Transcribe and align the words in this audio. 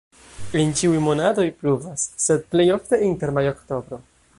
En 0.61 0.71
ĉiuj 0.79 1.01
monatoj 1.07 1.45
pluvas, 1.59 2.07
sed 2.25 2.51
plej 2.55 2.69
ofte 2.79 3.01
inter 3.13 3.39
majo-oktobro. 3.41 4.07